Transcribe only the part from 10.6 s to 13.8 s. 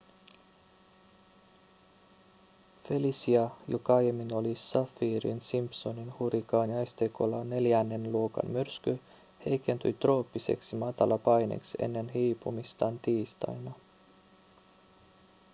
matalapaineeksi ennen hiipumistaan tiistaina